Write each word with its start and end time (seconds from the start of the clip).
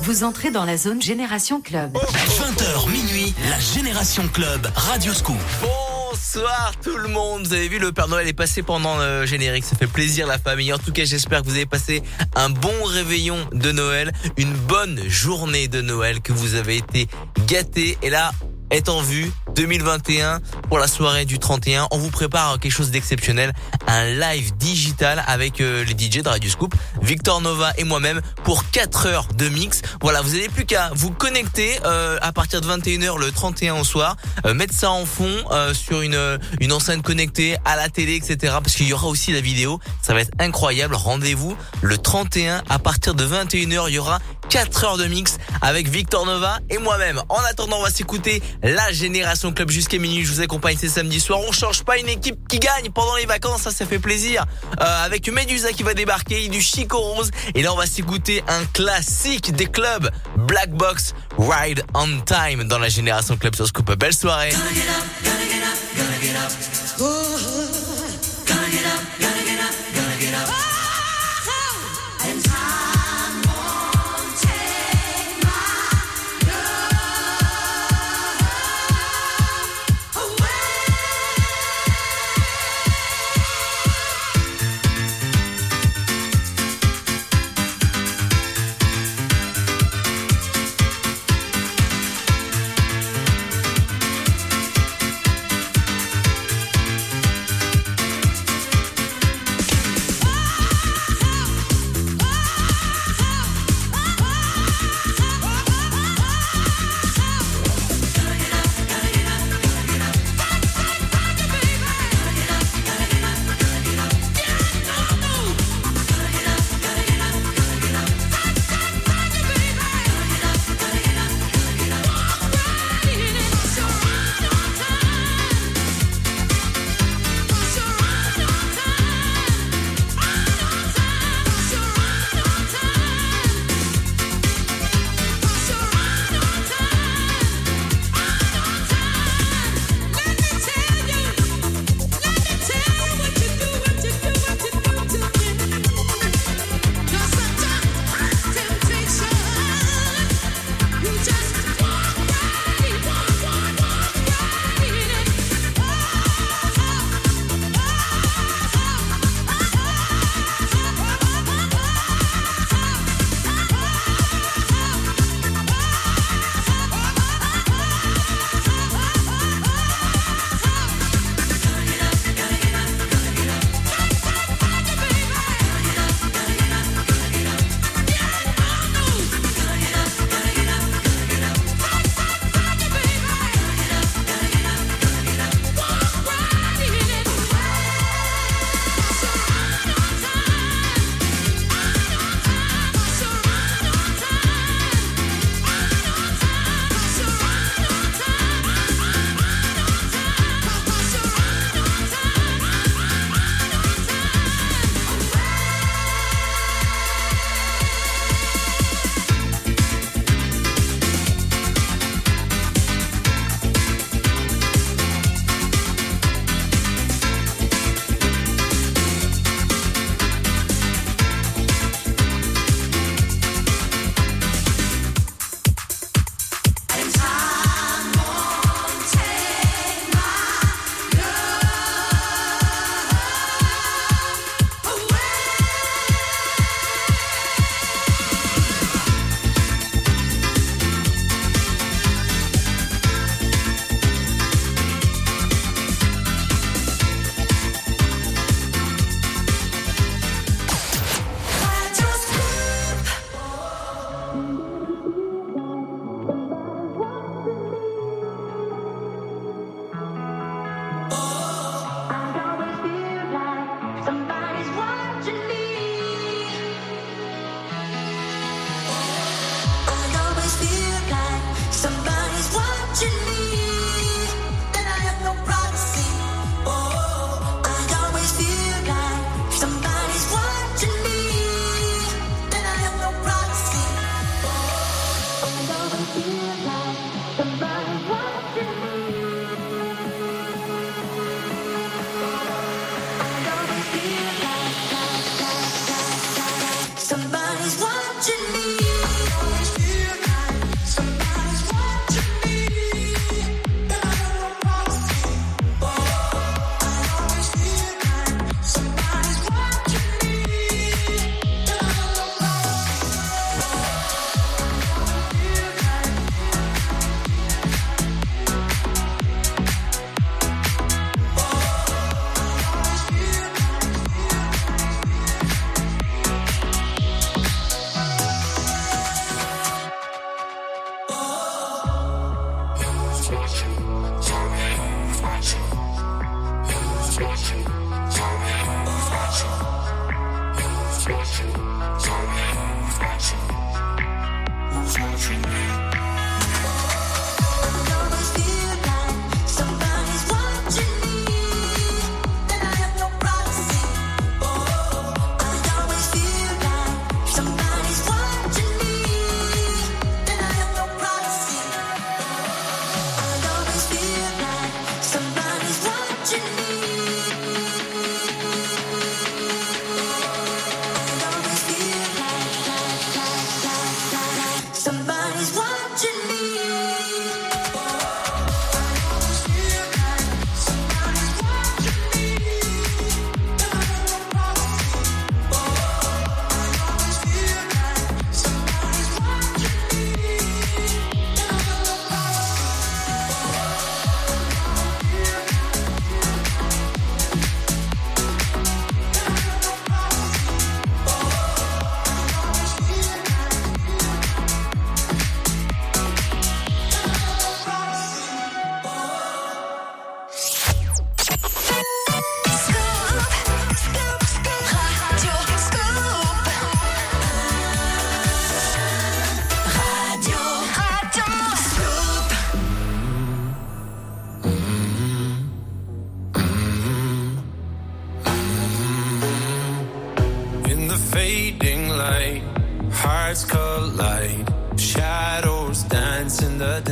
Vous 0.00 0.24
entrez 0.24 0.50
dans 0.50 0.64
la 0.64 0.76
zone 0.76 1.00
Génération 1.00 1.60
Club. 1.60 1.96
20h 1.96 2.90
minuit, 2.90 3.34
la 3.48 3.58
Génération 3.60 4.28
Club, 4.28 4.68
Radio 4.74 5.12
Scoop. 5.12 5.36
Bonsoir 5.62 6.72
tout 6.82 6.96
le 6.96 7.08
monde. 7.08 7.46
Vous 7.46 7.52
avez 7.52 7.68
vu, 7.68 7.78
le 7.78 7.92
Père 7.92 8.08
Noël 8.08 8.26
est 8.26 8.32
passé 8.32 8.62
pendant 8.62 8.98
le 8.98 9.26
générique. 9.26 9.64
Ça 9.64 9.76
fait 9.76 9.86
plaisir 9.86 10.26
la 10.26 10.38
famille. 10.38 10.72
En 10.72 10.78
tout 10.78 10.92
cas, 10.92 11.04
j'espère 11.04 11.42
que 11.42 11.46
vous 11.46 11.54
avez 11.54 11.66
passé 11.66 12.02
un 12.34 12.50
bon 12.50 12.84
réveillon 12.84 13.38
de 13.52 13.72
Noël, 13.72 14.12
une 14.36 14.52
bonne 14.52 15.00
journée 15.08 15.68
de 15.68 15.80
Noël, 15.80 16.20
que 16.20 16.32
vous 16.32 16.54
avez 16.54 16.76
été 16.78 17.06
gâtés. 17.46 17.96
Et 18.02 18.10
là, 18.10 18.32
est 18.72 18.88
en 18.88 19.00
vue 19.00 19.30
2021 19.54 20.40
pour 20.68 20.78
la 20.78 20.86
soirée 20.86 21.24
du 21.24 21.38
31. 21.38 21.88
On 21.90 21.98
vous 21.98 22.10
prépare 22.10 22.58
quelque 22.58 22.72
chose 22.72 22.90
d'exceptionnel, 22.90 23.52
un 23.86 24.06
live 24.06 24.56
digital 24.56 25.22
avec 25.26 25.60
euh, 25.60 25.84
les 25.84 25.92
DJ 25.92 26.22
de 26.22 26.28
Radio 26.28 26.50
Scoop, 26.50 26.74
Victor 27.02 27.40
Nova 27.42 27.72
et 27.76 27.84
moi-même 27.84 28.20
pour 28.44 28.70
4 28.70 29.06
heures 29.06 29.28
de 29.36 29.48
mix. 29.48 29.82
Voilà, 30.00 30.22
vous 30.22 30.30
n'avez 30.30 30.48
plus 30.48 30.64
qu'à 30.64 30.90
vous 30.94 31.10
connecter 31.10 31.78
euh, 31.84 32.18
à 32.22 32.32
partir 32.32 32.60
de 32.60 32.66
21h 32.66 33.18
le 33.18 33.30
31 33.30 33.74
au 33.74 33.84
soir, 33.84 34.16
euh, 34.46 34.54
mettre 34.54 34.74
ça 34.74 34.90
en 34.90 35.04
fond 35.04 35.30
sur 35.74 36.00
une 36.00 36.38
une 36.60 36.72
enceinte 36.72 37.02
connectée 37.02 37.56
à 37.64 37.76
la 37.76 37.88
télé, 37.88 38.14
etc. 38.14 38.54
Parce 38.62 38.74
qu'il 38.74 38.88
y 38.88 38.92
aura 38.92 39.06
aussi 39.06 39.32
la 39.32 39.40
vidéo. 39.40 39.80
Ça 40.00 40.14
va 40.14 40.20
être 40.20 40.32
incroyable. 40.38 40.94
Rendez-vous 40.94 41.56
le 41.82 41.98
31 41.98 42.62
à 42.68 42.78
partir 42.78 43.14
de 43.14 43.24
21h. 43.24 43.84
Il 43.88 43.94
y 43.94 43.98
aura 43.98 44.20
4 44.52 44.84
heures 44.84 44.98
de 44.98 45.06
mix 45.06 45.38
avec 45.62 45.88
Victor 45.88 46.26
Nova 46.26 46.58
et 46.68 46.76
moi-même. 46.76 47.22
En 47.30 47.38
attendant, 47.38 47.78
on 47.78 47.82
va 47.84 47.90
s'écouter 47.90 48.42
la 48.62 48.92
Génération 48.92 49.50
Club 49.50 49.70
jusqu'à 49.70 49.96
minuit. 49.96 50.26
Je 50.26 50.30
vous 50.30 50.42
accompagne 50.42 50.76
ces 50.76 50.90
samedis 50.90 51.20
soirs. 51.20 51.40
On 51.48 51.52
change 51.52 51.84
pas 51.84 51.96
une 51.96 52.10
équipe 52.10 52.36
qui 52.48 52.58
gagne 52.58 52.90
pendant 52.90 53.16
les 53.16 53.24
vacances. 53.24 53.62
Ça, 53.62 53.70
ça 53.70 53.86
fait 53.86 53.98
plaisir. 53.98 54.44
Euh, 54.78 55.04
avec 55.04 55.26
Medusa 55.32 55.72
qui 55.72 55.82
va 55.82 55.94
débarquer, 55.94 56.48
du 56.48 56.60
Chico 56.60 56.98
Rose. 56.98 57.30
Et 57.54 57.62
là, 57.62 57.72
on 57.72 57.78
va 57.78 57.86
s'écouter 57.86 58.44
un 58.46 58.62
classique 58.74 59.56
des 59.56 59.68
clubs. 59.68 60.10
Black 60.36 60.70
Box 60.72 61.14
Ride 61.38 61.82
on 61.94 62.20
Time 62.20 62.64
dans 62.64 62.78
la 62.78 62.90
Génération 62.90 63.38
Club 63.38 63.54
sur 63.54 63.66
Scoop. 63.66 63.90
Belle 63.96 64.12
soirée. 64.12 64.52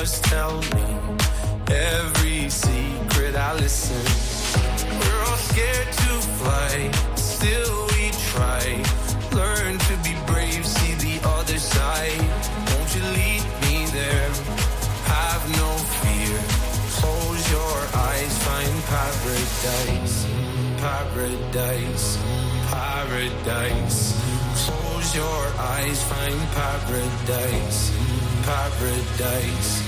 just 0.00 0.22
tell 0.26 0.56
me 0.76 0.88
every 1.74 2.48
secret 2.48 3.34
I 3.34 3.52
listen. 3.54 4.04
We're 5.00 5.22
all 5.26 5.40
scared 5.50 5.90
to 6.02 6.12
fly, 6.38 6.90
still 7.16 7.76
we 7.94 8.12
try. 8.30 8.64
Learn 9.32 9.76
to 9.88 9.94
be 10.06 10.14
brave, 10.24 10.64
see 10.64 10.94
the 11.06 11.18
other 11.36 11.58
side. 11.58 12.30
Won't 12.68 12.90
you 12.94 13.02
lead 13.18 13.42
me 13.64 13.76
there? 13.98 14.30
Have 15.14 15.42
no 15.62 15.70
fear. 15.98 16.36
Close 16.98 17.42
your 17.50 17.78
eyes, 18.08 18.34
find 18.46 18.76
paradise, 18.94 20.16
paradise, 20.78 22.08
paradise. 22.70 23.98
Close 24.62 25.16
your 25.16 25.44
eyes, 25.74 26.00
find 26.04 26.40
paradise, 26.54 27.80
paradise 28.46 29.87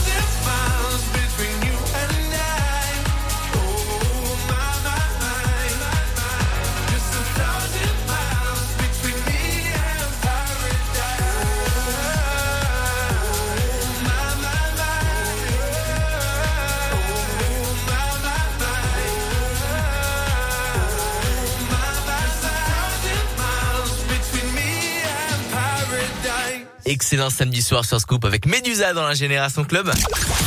Excellent 26.91 27.29
samedi 27.29 27.61
soir 27.61 27.85
sur 27.85 28.01
Scoop 28.01 28.25
avec 28.25 28.45
Medusa 28.45 28.93
dans 28.93 29.07
la 29.07 29.13
Génération 29.13 29.63
Club. 29.63 29.89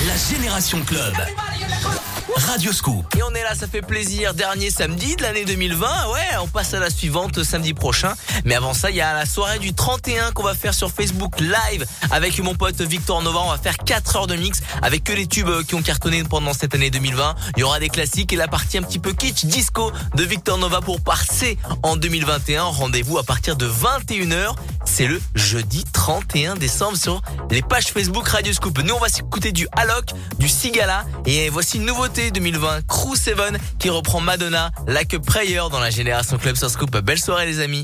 La 0.06 0.36
Génération 0.36 0.78
Club. 0.84 1.14
Radio 2.36 2.72
Scoop. 2.72 3.04
Et 3.16 3.22
on 3.22 3.30
est 3.34 3.42
là, 3.42 3.54
ça 3.54 3.66
fait 3.66 3.82
plaisir. 3.82 4.34
Dernier 4.34 4.70
samedi 4.70 5.16
de 5.16 5.22
l'année 5.22 5.44
2020. 5.44 5.86
Ouais, 6.12 6.20
on 6.42 6.48
passe 6.48 6.74
à 6.74 6.80
la 6.80 6.90
suivante 6.90 7.42
samedi 7.42 7.74
prochain. 7.74 8.14
Mais 8.44 8.54
avant 8.54 8.74
ça, 8.74 8.90
il 8.90 8.96
y 8.96 9.00
a 9.00 9.14
la 9.14 9.26
soirée 9.26 9.58
du 9.58 9.72
31 9.72 10.32
qu'on 10.32 10.42
va 10.42 10.54
faire 10.54 10.74
sur 10.74 10.90
Facebook 10.90 11.40
Live 11.40 11.86
avec 12.10 12.38
mon 12.40 12.54
pote 12.54 12.80
Victor 12.80 13.22
Nova. 13.22 13.40
On 13.44 13.50
va 13.50 13.58
faire 13.58 13.76
4 13.78 14.16
heures 14.16 14.26
de 14.26 14.36
mix 14.36 14.60
avec 14.82 15.04
que 15.04 15.12
les 15.12 15.26
tubes 15.26 15.62
qui 15.66 15.74
ont 15.74 15.82
cartonné 15.82 16.24
pendant 16.24 16.52
cette 16.52 16.74
année 16.74 16.90
2020. 16.90 17.34
Il 17.56 17.60
y 17.60 17.62
aura 17.62 17.78
des 17.78 17.88
classiques 17.88 18.32
et 18.32 18.36
la 18.36 18.48
partie 18.48 18.78
un 18.78 18.82
petit 18.82 18.98
peu 18.98 19.12
kitsch 19.12 19.44
disco 19.44 19.92
de 20.14 20.22
Victor 20.24 20.58
Nova 20.58 20.80
pour 20.80 21.00
passer 21.00 21.58
en 21.82 21.96
2021. 21.96 22.64
Rendez-vous 22.64 23.18
à 23.18 23.22
partir 23.22 23.56
de 23.56 23.68
21h 23.68 24.54
c'est 24.84 25.06
le 25.06 25.20
jeudi 25.34 25.84
31 25.92 26.54
décembre 26.54 26.96
sur 26.96 27.20
les 27.50 27.62
pages 27.62 27.86
Facebook 27.86 28.28
Radio 28.28 28.52
Scoop. 28.52 28.78
Nous, 28.84 28.94
on 28.94 29.00
va 29.00 29.08
s'écouter 29.08 29.50
du 29.50 29.66
Alok, 29.72 30.10
du 30.38 30.48
Sigala. 30.48 31.04
Et 31.26 31.48
voici 31.48 31.78
une 31.78 31.86
nouveauté 31.86 32.23
2020, 32.30 32.86
Crew 32.86 33.16
7 33.16 33.34
qui 33.78 33.90
reprend 33.90 34.20
Madonna, 34.20 34.70
Like 34.86 35.14
a 35.14 35.18
Prayer 35.18 35.60
dans 35.70 35.80
la 35.80 35.90
Génération 35.90 36.38
Club 36.38 36.56
sur 36.56 36.70
Scoop. 36.70 36.96
Belle 36.98 37.18
soirée 37.18 37.46
les 37.46 37.60
amis. 37.60 37.82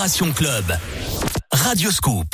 Génération 0.00 0.32
Club. 0.32 0.78
Radio 1.52 1.90
Scoop. 1.90 2.29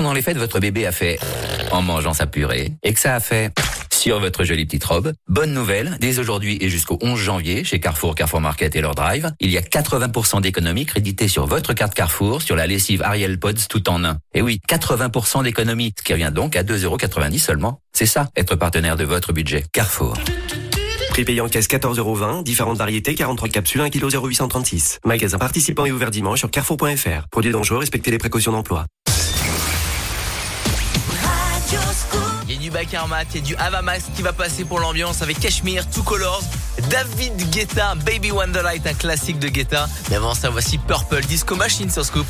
Pendant 0.00 0.14
les 0.14 0.22
fêtes 0.22 0.38
votre 0.38 0.60
bébé 0.60 0.86
a 0.86 0.92
fait 0.92 1.18
en 1.72 1.82
mangeant 1.82 2.14
sa 2.14 2.24
purée 2.24 2.72
et 2.82 2.94
que 2.94 2.98
ça 2.98 3.14
a 3.14 3.20
fait 3.20 3.52
sur 3.90 4.18
votre 4.18 4.44
jolie 4.44 4.64
petite 4.64 4.84
robe, 4.84 5.12
bonne 5.28 5.52
nouvelle, 5.52 5.98
dès 6.00 6.18
aujourd'hui 6.18 6.56
et 6.62 6.70
jusqu'au 6.70 6.98
11 7.02 7.18
janvier 7.20 7.64
chez 7.64 7.80
Carrefour, 7.80 8.14
Carrefour 8.14 8.40
Market 8.40 8.74
et 8.74 8.80
leur 8.80 8.94
drive, 8.94 9.30
il 9.40 9.50
y 9.50 9.58
a 9.58 9.60
80% 9.60 10.40
d'économies 10.40 10.86
créditées 10.86 11.28
sur 11.28 11.44
votre 11.44 11.74
carte 11.74 11.92
Carrefour 11.92 12.40
sur 12.40 12.56
la 12.56 12.66
lessive 12.66 13.02
Ariel 13.02 13.38
Pods 13.38 13.66
tout 13.68 13.90
en 13.90 14.02
un. 14.02 14.16
Et 14.32 14.40
oui, 14.40 14.62
80% 14.66 15.42
d'économies, 15.42 15.92
ce 15.98 16.02
qui 16.02 16.14
revient 16.14 16.32
donc 16.34 16.56
à 16.56 16.62
2,90€ 16.62 17.38
seulement. 17.38 17.82
C'est 17.92 18.06
ça, 18.06 18.30
être 18.36 18.56
partenaire 18.56 18.96
de 18.96 19.04
votre 19.04 19.34
budget. 19.34 19.66
Carrefour. 19.70 20.16
Prix 21.10 21.24
payant 21.24 21.48
caisse 21.48 21.66
14,20€, 21.66 22.42
différentes 22.42 22.78
variétés, 22.78 23.14
43 23.14 23.50
capsules, 23.50 23.82
1 23.82 23.90
kg 23.90 24.08
0836. 24.08 25.00
Magasin 25.04 25.36
participant 25.36 25.84
et 25.84 25.92
ouvert 25.92 26.10
dimanche 26.10 26.38
sur 26.38 26.50
carrefour.fr. 26.50 27.28
Produits 27.30 27.52
dangereux, 27.52 27.78
respectez 27.78 28.10
les 28.10 28.18
précautions 28.18 28.52
d'emploi. 28.52 28.86
Du 32.70 33.40
y 33.40 33.42
a 33.42 33.46
du 33.46 33.56
Avamax 33.56 34.04
qui 34.14 34.22
va 34.22 34.32
passer 34.32 34.64
pour 34.64 34.80
l'ambiance 34.80 35.22
avec 35.22 35.40
Cashmere, 35.40 35.88
Two 35.90 36.02
Colors, 36.02 36.42
David 36.88 37.50
Guetta, 37.50 37.94
Baby 37.96 38.30
Wonderlight, 38.30 38.86
un 38.86 38.94
classique 38.94 39.38
de 39.38 39.48
Guetta. 39.48 39.88
Mais 40.08 40.16
avant 40.16 40.34
ça, 40.34 40.50
voici 40.50 40.78
Purple 40.78 41.22
Disco 41.22 41.56
Machine 41.56 41.90
sur 41.90 42.04
Scoop. 42.04 42.26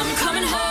I'm 0.00 0.14
coming 0.14 0.44
home. 0.44 0.67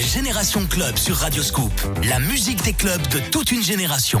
Génération 0.00 0.66
Club 0.66 0.96
sur 0.96 1.16
Radioscoop. 1.16 1.72
La 2.08 2.18
musique 2.20 2.62
des 2.62 2.72
clubs 2.72 3.06
de 3.08 3.18
toute 3.30 3.52
une 3.52 3.62
génération. 3.62 4.20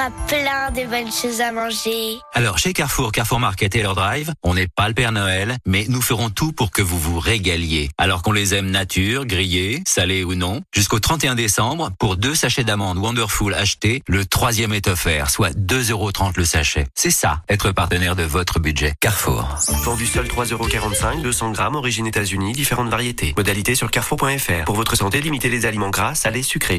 Aura 0.00 0.10
plein 0.26 0.70
de 0.70 0.88
bonnes 0.88 1.12
choses 1.12 1.40
à 1.40 1.52
manger. 1.52 2.18
Alors, 2.32 2.58
chez 2.58 2.72
Carrefour, 2.72 3.12
Carrefour 3.12 3.40
Market 3.40 3.74
et 3.74 3.82
leur 3.82 3.94
drive, 3.94 4.32
on 4.42 4.54
n'est 4.54 4.68
pas 4.68 4.88
le 4.88 4.94
Père 4.94 5.12
Noël, 5.12 5.56
mais 5.66 5.86
nous 5.88 6.00
ferons 6.00 6.30
tout 6.30 6.52
pour 6.52 6.70
que 6.70 6.82
vous 6.82 6.98
vous 6.98 7.18
régaliez. 7.18 7.90
Alors 7.98 8.22
qu'on 8.22 8.32
les 8.32 8.54
aime 8.54 8.70
nature, 8.70 9.26
grillés, 9.26 9.82
salés 9.86 10.24
ou 10.24 10.34
non, 10.34 10.62
jusqu'au 10.72 10.98
31 10.98 11.34
décembre, 11.34 11.90
pour 11.98 12.16
deux 12.16 12.34
sachets 12.34 12.64
d'amandes 12.64 12.98
Wonderful 12.98 13.54
achetés, 13.54 14.02
le 14.06 14.24
troisième 14.24 14.72
est 14.72 14.88
offert, 14.88 15.30
soit 15.30 15.56
2,30€ 15.56 16.32
le 16.36 16.44
sachet. 16.44 16.86
C'est 16.94 17.10
ça, 17.10 17.42
être 17.48 17.72
partenaire 17.72 18.16
de 18.16 18.22
votre 18.22 18.58
budget. 18.60 18.94
Carrefour. 19.00 19.58
Vendu 19.84 20.06
seul 20.06 20.26
3,45€, 20.26 21.22
200 21.22 21.50
grammes, 21.52 21.76
origine 21.76 22.06
États-Unis, 22.06 22.52
différentes 22.52 22.88
variétés. 22.88 23.34
Modalité 23.36 23.74
sur 23.74 23.90
carrefour.fr. 23.90 24.64
Pour 24.64 24.76
votre 24.76 24.96
santé, 24.96 25.20
limitez 25.20 25.50
les 25.50 25.66
aliments 25.66 25.90
gras, 25.90 26.14
salés, 26.14 26.42
sucrés. 26.42 26.78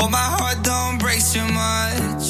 hope 0.00 0.10
my 0.10 0.18
heart 0.18 0.62
don't 0.62 0.98
break 0.98 1.20
too 1.32 1.46
much. 1.64 2.24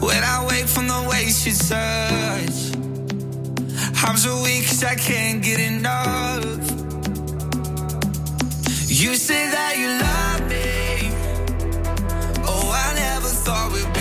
When 0.00 0.22
I 0.24 0.46
wake 0.48 0.66
from 0.66 0.88
the 0.88 1.00
way 1.10 1.24
she 1.28 1.52
touch, 1.52 2.58
I'm 4.04 4.16
so 4.16 4.42
weak 4.42 4.66
'cause 4.66 4.82
I 4.82 4.94
can't 4.94 5.42
get 5.42 5.60
enough. 5.60 6.64
You 9.02 9.14
say 9.16 9.42
that 9.56 9.72
you 9.80 9.88
love 10.06 10.42
me. 10.52 11.10
Oh, 12.50 12.66
I 12.84 12.88
never 12.94 13.30
thought 13.44 13.72
we'd 13.72 13.92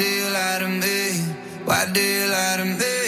do 0.00 0.06
you 0.06 0.30
lie 0.30 0.58
to 0.60 0.68
me? 0.68 0.98
Why 1.66 1.84
do 1.92 2.00
you 2.00 2.26
lie 2.30 2.56
to 2.56 2.64
me? 2.64 2.99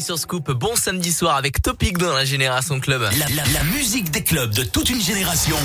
Sur 0.00 0.18
Scoop. 0.18 0.50
Bon 0.50 0.74
samedi 0.74 1.12
soir 1.12 1.36
avec 1.36 1.62
Topic 1.62 1.98
dans 1.98 2.12
la 2.12 2.24
Génération 2.24 2.80
Club. 2.80 3.02
La 3.52 3.64
musique 3.64 4.10
des 4.10 4.24
clubs 4.24 4.52
de 4.52 4.64
toute 4.64 4.90
une 4.90 5.00
génération. 5.00 5.56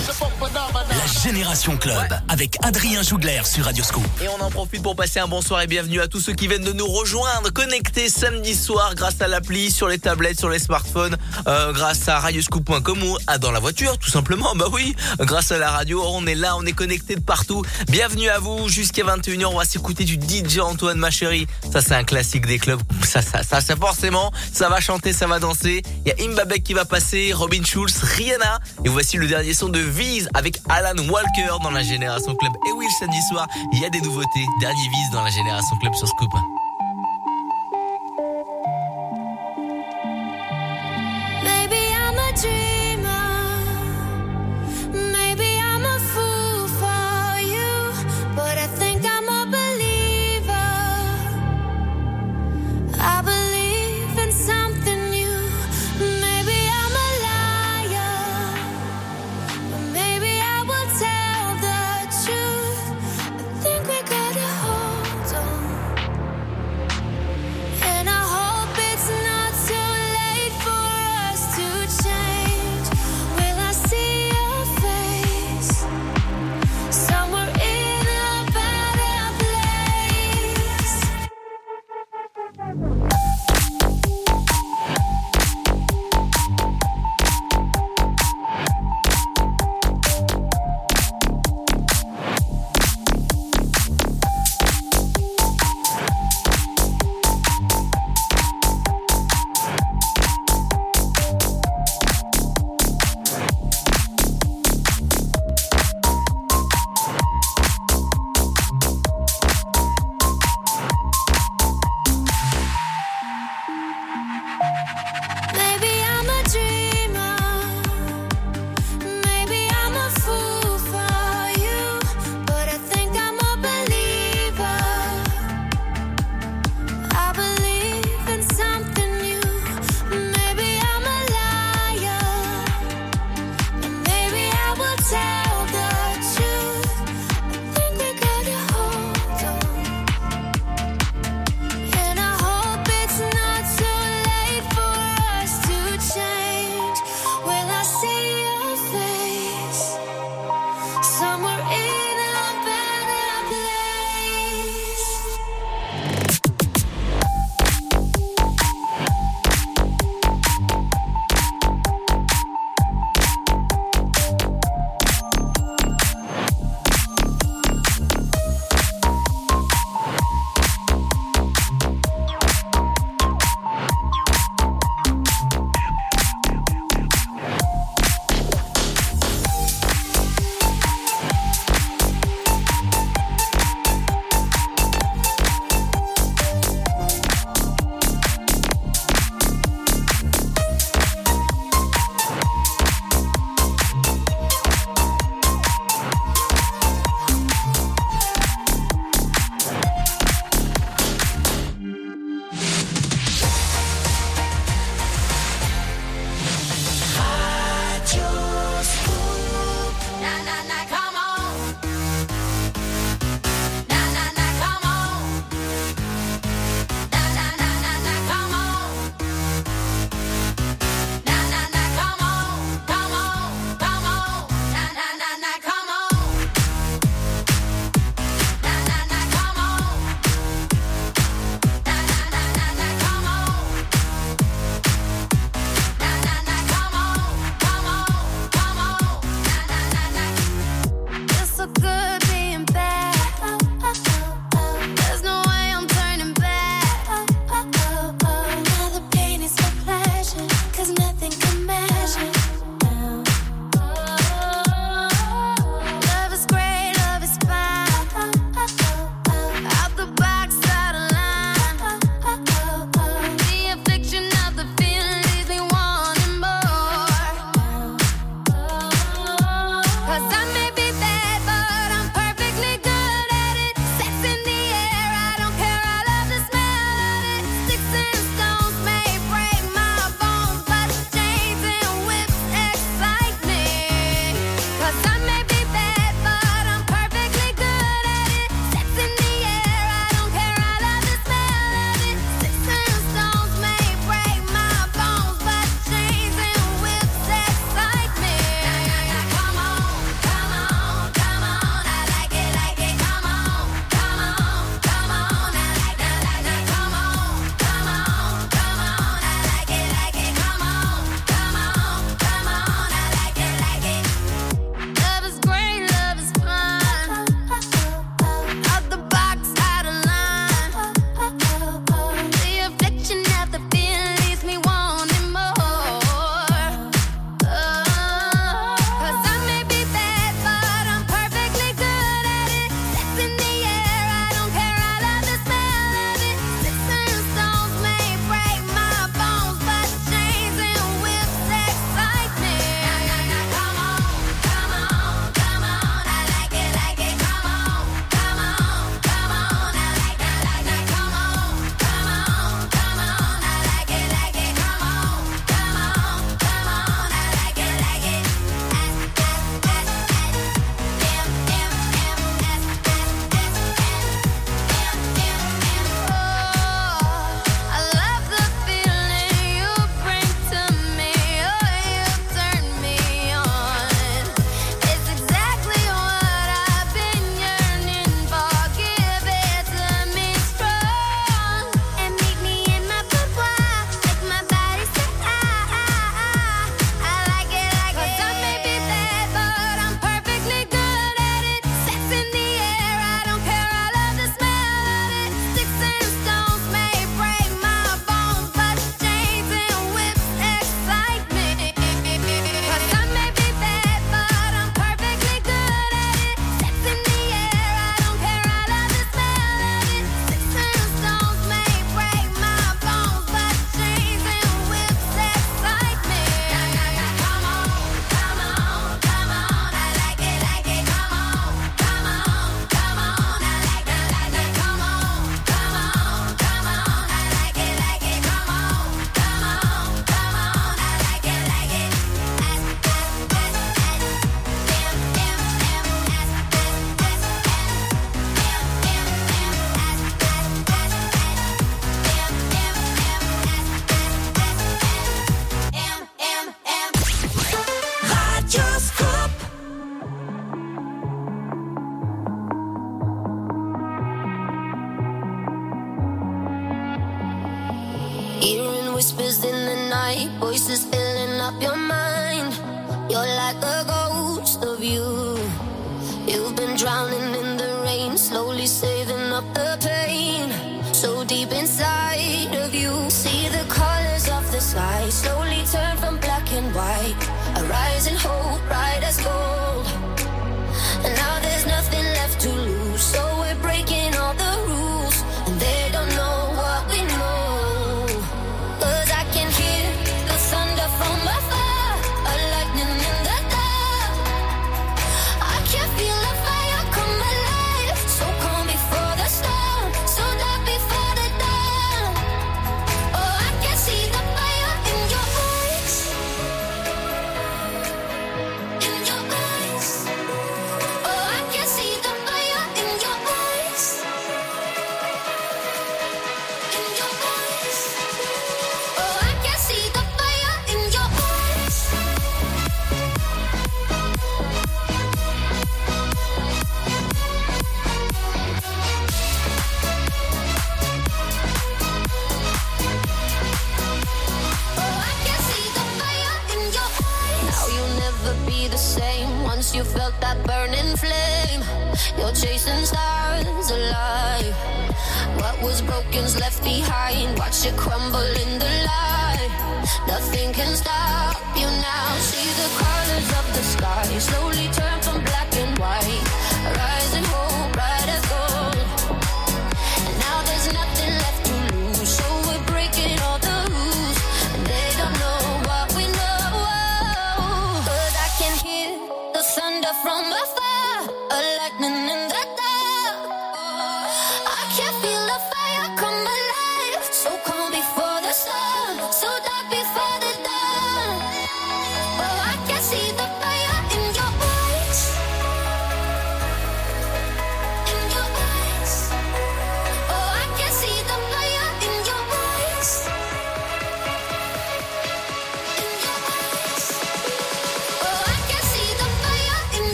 Génération 1.10 1.76
Club 1.78 2.08
avec 2.28 2.58
Adrien 2.64 3.02
Jougler 3.02 3.42
sur 3.44 3.66
Radio 3.66 3.84
Scoop. 3.84 4.04
Et 4.22 4.28
on 4.28 4.44
en 4.44 4.52
profite 4.52 4.84
pour 4.84 4.96
passer 4.96 5.20
un 5.20 5.28
bonsoir 5.28 5.62
et 5.62 5.68
bienvenue 5.68 6.00
à 6.02 6.08
tous 6.08 6.20
ceux 6.20 6.34
qui 6.34 6.48
viennent 6.48 6.64
de 6.64 6.72
nous 6.72 6.86
rejoindre, 6.86 7.52
connectés 7.52 8.10
samedi 8.10 8.54
soir 8.54 8.94
grâce 8.96 9.20
à 9.20 9.28
l'appli 9.28 9.72
sur 9.72 9.88
les 9.88 9.98
tablettes, 9.98 10.40
sur 10.40 10.50
les 10.50 10.60
smartphones, 10.60 11.18
euh, 11.48 11.74
grâce 11.74 12.08
à 12.08 12.20
radioscoop.com 12.20 13.04
ou 13.04 13.18
à 13.28 13.38
dans 13.38 13.52
la 13.52 13.60
voiture 13.60 13.98
tout 13.98 14.10
simplement. 14.10 14.56
Bah 14.56 14.68
oui, 14.72 14.96
grâce 15.20 15.52
à 15.52 15.58
la 15.58 15.72
radio, 15.72 16.04
on 16.06 16.26
est 16.28 16.36
là, 16.36 16.56
on 16.58 16.66
est 16.66 16.74
connecté 16.74 17.16
de 17.16 17.22
partout. 17.22 17.64
Bienvenue 17.90 18.30
à 18.30 18.40
vous 18.40 18.70
jusqu'à 18.70 19.04
21h, 19.04 19.46
on 19.46 19.58
va 19.58 19.66
s'écouter 19.66 20.04
du 20.04 20.16
DJ 20.16 20.60
Antoine 20.60 21.00
ma 21.00 21.12
chérie. 21.12 21.48
Ça 21.72 21.82
c'est 21.82 21.96
un 21.96 22.04
classique 22.04 22.46
des 22.46 22.60
clubs. 22.60 22.82
Ça 23.04 23.22
ça 23.22 23.44
ça, 23.44 23.62
ça 23.62 23.76
forcément, 23.76 24.32
ça 24.54 24.70
va 24.70 24.80
chanter, 24.80 25.14
ça 25.14 25.28
va 25.28 25.40
danser. 25.40 25.82
Il 26.06 26.10
y 26.10 26.12
a 26.12 26.30
Imbabek 26.30 26.64
qui 26.64 26.74
va 26.74 26.86
passer, 26.86 27.34
Robin 27.34 27.64
Schulz, 27.64 28.00
Rihanna 28.04 28.60
et 28.86 28.90
voici 28.90 29.18
le 29.18 29.28
dernier 29.28 29.54
son 29.54 29.70
de 29.70 29.80
Vise 29.80 30.30
avec 30.34 30.60
Alan 30.70 30.99
Walker 31.00 31.62
dans 31.62 31.72
la 31.72 31.84
Génération 31.84 32.34
Club. 32.36 32.54
Et 32.68 32.72
oui, 32.78 32.86
le 32.86 33.06
samedi 33.06 33.22
soir, 33.30 33.48
il 33.74 33.80
y 33.80 33.86
a 33.86 33.90
des 33.90 34.02
nouveautés. 34.02 34.46
Dernier 34.60 34.90
Vise 34.90 35.12
dans 35.12 35.24
la 35.24 35.30
Génération 35.30 35.78
Club 35.78 35.94
sur 35.96 36.08
Scoop. 36.08 36.32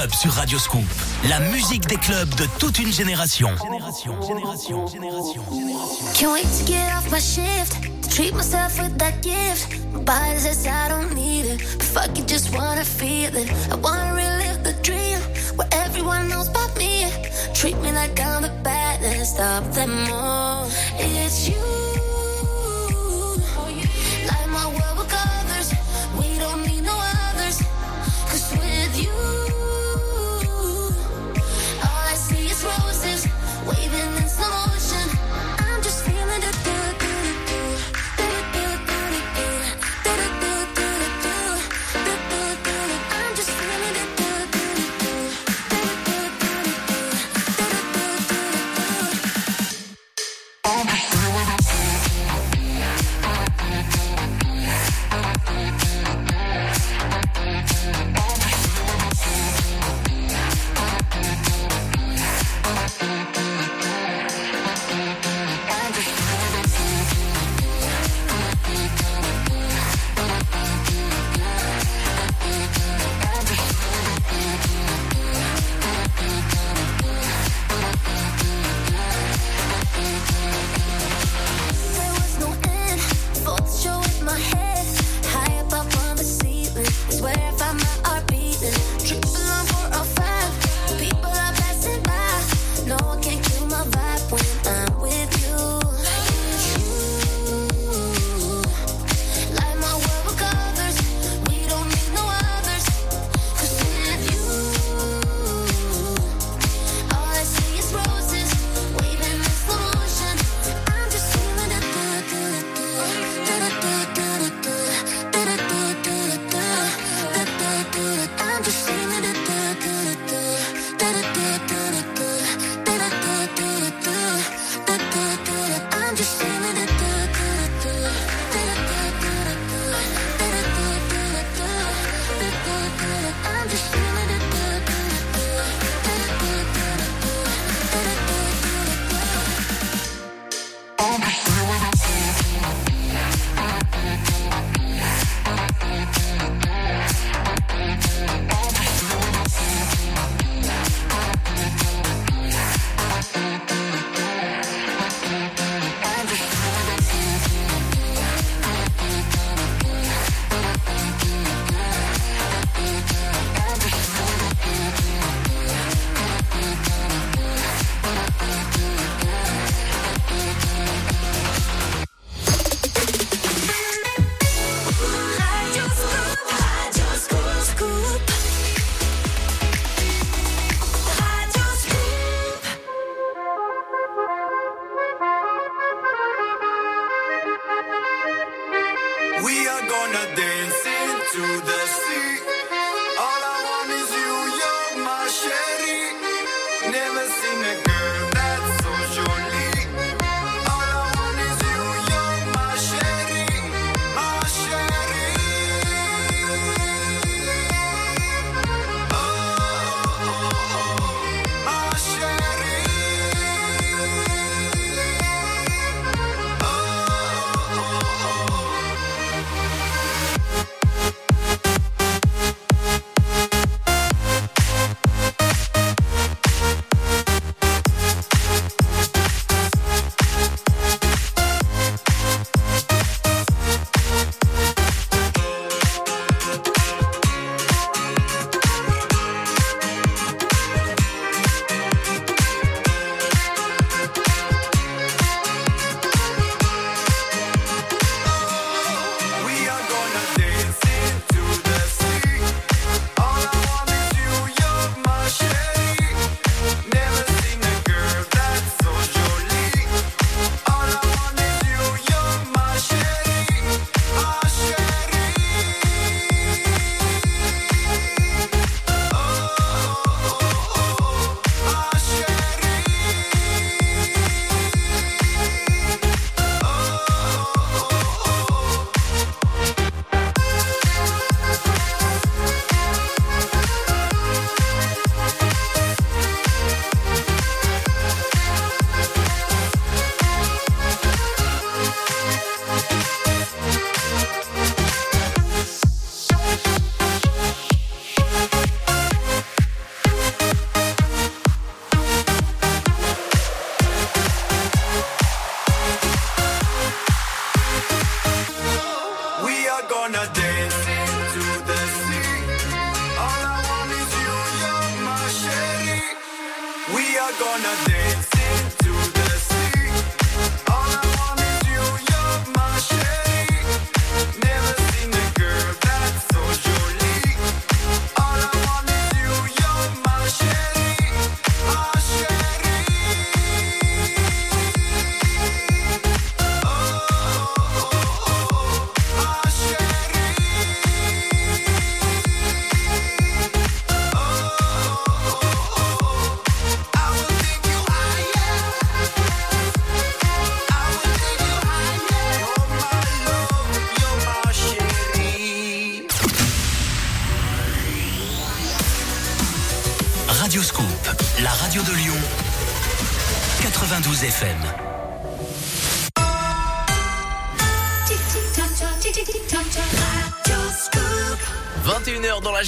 Club 0.00 0.14
sur 0.14 0.32
Radio 0.32 0.58
Scoop. 0.58 0.84
La 1.28 1.40
musique 1.50 1.86
des 1.86 1.96
clubs 1.96 2.34
de 2.36 2.46
toute 2.58 2.78
une 2.78 2.90
génération. 2.90 3.50
Génération, 3.62 4.14
génération, 4.22 4.86
génération, 4.86 5.42
Can't 6.14 6.32
wait 6.32 6.42
to 6.42 6.64
get 6.64 6.90
off 6.96 7.10
my 7.10 7.20
shift. 7.20 7.76
Treat 8.08 8.34
myself 8.34 8.78
with 8.78 8.96
that 8.96 9.20
gift. 9.20 9.68
My 9.92 10.00
body 10.00 10.38
says 10.38 10.66
I 10.66 10.88
don't 10.88 11.14
need 11.14 11.44
it. 11.44 11.58
But 11.76 11.82
fuck 11.82 12.18
it, 12.18 12.26
just 12.26 12.50
wanna 12.56 12.84
feel 12.84 13.36
it. 13.36 13.50
I 13.70 13.76
wanna 13.76 14.14
relive 14.14 14.62
the 14.64 14.72
dream. 14.82 15.18
Where 15.56 15.68
everyone 15.72 16.30
knows 16.30 16.48
about 16.48 16.74
me. 16.78 17.04
Treat 17.52 17.76
me 17.82 17.92
like 17.92 18.18
I'm 18.20 18.40
the 18.40 18.52
baddest 18.62 19.38
of 19.38 19.74
them 19.74 20.10
all. 20.10 20.66
It's 20.98 21.46
you. 21.46 21.79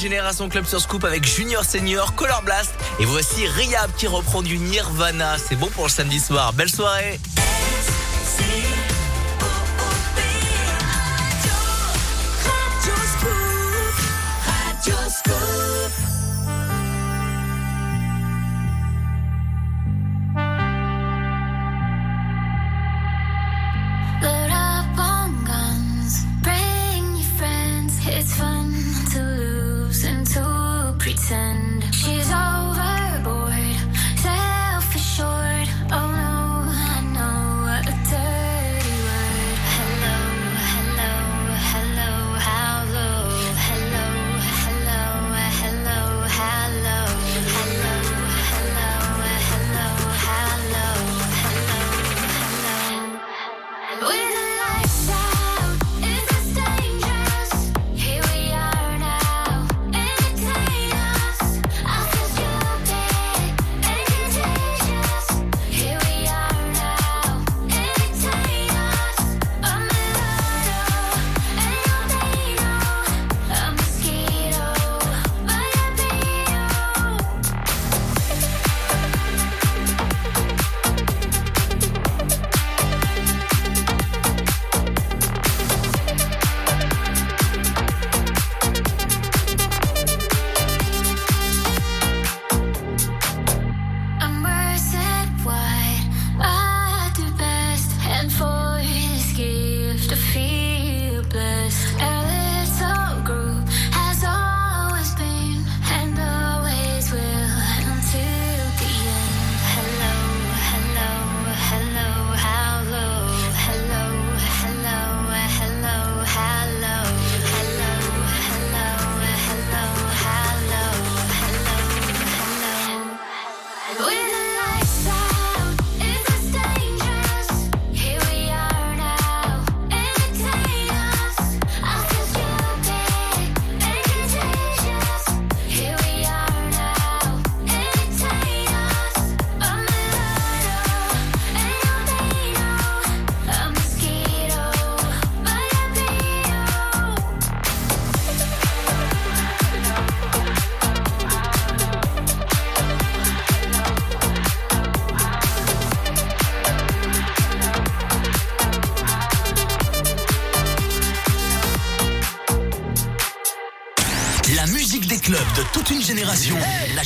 Génération 0.03 0.49
Club 0.49 0.65
sur 0.65 0.81
Scoop 0.81 1.05
avec 1.05 1.25
Junior 1.25 1.65
Senior, 1.65 2.17
Color 2.17 2.43
Blast. 2.43 2.75
Et 2.99 3.05
voici 3.05 3.47
Riab 3.47 3.89
qui 3.97 4.09
reprend 4.09 4.43
du 4.43 4.59
Nirvana. 4.59 5.37
C'est 5.39 5.55
bon 5.55 5.69
pour 5.69 5.85
le 5.85 5.91
samedi 5.91 6.19
soir. 6.19 6.53
Belle 6.55 6.69
soirée. 6.69 7.21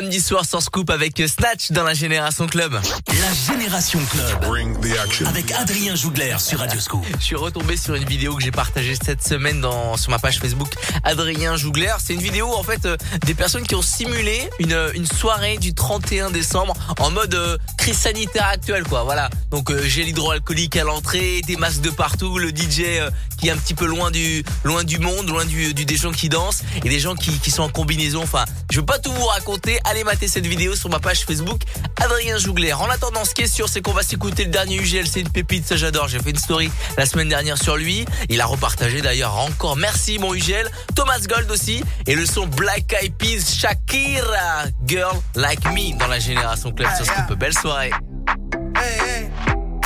Samedi 0.00 0.20
soir 0.20 0.46
sur 0.46 0.62
Scoop 0.62 0.88
avec 0.88 1.22
Snatch 1.28 1.72
dans 1.72 1.84
la 1.84 1.92
Génération 1.92 2.46
Club. 2.46 2.72
La 2.72 3.52
Génération 3.52 4.00
Club. 4.10 5.26
Avec 5.26 5.52
Adrien 5.52 5.94
Jougler 5.94 6.36
sur 6.38 6.58
Radio 6.58 6.80
Scoop. 6.80 7.04
Je 7.18 7.22
suis 7.22 7.36
retombé 7.36 7.76
sur 7.76 7.94
une 7.94 8.06
vidéo 8.06 8.34
que 8.34 8.42
j'ai 8.42 8.50
partagée 8.50 8.94
cette 8.94 9.22
semaine 9.22 9.60
dans, 9.60 9.98
sur 9.98 10.10
ma 10.10 10.18
page 10.18 10.38
Facebook 10.38 10.72
Adrien 11.04 11.54
Jougler. 11.56 11.92
C'est 12.02 12.14
une 12.14 12.22
vidéo 12.22 12.50
en 12.54 12.62
fait 12.62 12.86
euh, 12.86 12.96
des 13.26 13.34
personnes 13.34 13.66
qui 13.66 13.74
ont 13.74 13.82
simulé 13.82 14.48
une, 14.58 14.72
euh, 14.72 14.90
une 14.94 15.04
soirée 15.04 15.58
du 15.58 15.74
31 15.74 16.30
décembre 16.30 16.72
en 16.98 17.10
mode 17.10 17.34
euh, 17.34 17.58
crise 17.76 17.98
sanitaire 17.98 18.46
actuelle 18.46 18.84
quoi. 18.84 19.02
Voilà. 19.02 19.28
Donc 19.50 19.70
euh, 19.70 19.82
gel 19.82 20.08
hydroalcoolique 20.08 20.76
à 20.76 20.84
l'entrée, 20.84 21.42
des 21.46 21.56
masques 21.56 21.82
de 21.82 21.90
partout, 21.90 22.38
le 22.38 22.50
DJ 22.50 22.80
euh, 22.86 23.10
qui 23.38 23.48
est 23.48 23.50
un 23.50 23.56
petit 23.56 23.74
peu 23.74 23.84
loin 23.84 24.10
du 24.10 24.44
loin 24.64 24.84
du 24.84 24.98
monde, 24.98 25.28
loin 25.28 25.44
du, 25.44 25.74
du 25.74 25.84
des 25.84 25.96
gens 25.96 26.12
qui 26.12 26.28
dansent 26.28 26.62
et 26.84 26.88
des 26.88 27.00
gens 27.00 27.16
qui, 27.16 27.32
qui 27.38 27.50
sont 27.50 27.64
en 27.64 27.68
combinaison. 27.68 28.22
Enfin, 28.22 28.44
je 28.70 28.78
veux 28.78 28.86
pas 28.86 28.98
tout 28.98 29.12
vous 29.12 29.26
raconter. 29.26 29.78
Allez 29.90 30.04
mater 30.04 30.28
cette 30.28 30.46
vidéo 30.46 30.76
sur 30.76 30.88
ma 30.88 31.00
page 31.00 31.24
Facebook 31.24 31.62
Adrien 31.96 32.38
Jougler. 32.38 32.72
En 32.74 32.88
attendant, 32.88 33.24
ce 33.24 33.34
qui 33.34 33.42
est 33.42 33.52
sûr, 33.52 33.68
c'est 33.68 33.80
qu'on 33.80 33.92
va 33.92 34.04
s'écouter 34.04 34.44
le 34.44 34.50
dernier 34.52 34.76
UGL. 34.76 35.04
C'est 35.08 35.18
une 35.18 35.28
pépite, 35.28 35.66
ça 35.66 35.74
j'adore. 35.74 36.06
J'ai 36.06 36.20
fait 36.20 36.30
une 36.30 36.38
story 36.38 36.70
la 36.96 37.06
semaine 37.06 37.28
dernière 37.28 37.60
sur 37.60 37.76
lui. 37.76 38.04
Il 38.28 38.40
a 38.40 38.46
repartagé 38.46 39.00
d'ailleurs 39.00 39.36
encore. 39.36 39.74
Merci 39.74 40.20
mon 40.20 40.32
UGL. 40.32 40.70
Thomas 40.94 41.18
Gold 41.28 41.50
aussi. 41.50 41.82
Et 42.06 42.14
le 42.14 42.24
son 42.24 42.46
Black 42.46 42.92
Eyed 43.02 43.14
Peas 43.16 43.52
Shakira. 43.52 44.66
Girl 44.86 45.20
Like 45.34 45.64
Me 45.72 45.98
dans 45.98 46.06
la 46.06 46.20
Génération 46.20 46.70
Club 46.70 46.88
sur 46.94 47.06
Scoop. 47.06 47.36
Belle 47.36 47.58
soirée. 47.58 47.90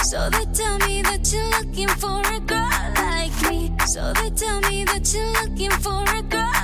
So 0.05 0.19
they 0.31 0.45
tell 0.53 0.77
me 0.87 1.03
that 1.03 1.33
you're 1.33 1.51
looking 1.63 1.89
for 1.89 2.21
a 2.21 2.41
girl 2.41 2.69
like 2.95 3.51
me. 3.51 3.73
So 3.87 4.13
they 4.13 4.29
tell 4.37 4.61
me 4.69 4.85
that 4.85 5.15
you're 5.15 5.71
for 5.81 6.05
a 6.15 6.23
girl 6.23 6.64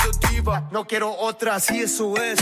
diva. 0.41 0.67
No 0.71 0.85
quiero 0.85 1.15
otra, 1.17 1.55
así 1.55 1.81
eso 1.81 2.15
es. 2.17 2.39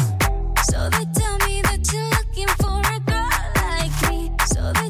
So 0.71 0.89
they 0.89 1.05
tell 1.13 1.37
me 1.47 1.61
that 1.63 1.79
you're 1.91 2.09
looking 2.09 2.47
for 2.59 2.81
a 2.81 2.99
girl 2.99 3.29
like 3.55 4.09
me. 4.09 4.31
So 4.53 4.71
they 4.73 4.89